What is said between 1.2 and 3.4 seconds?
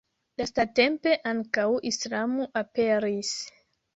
ankaŭ islamo aperis.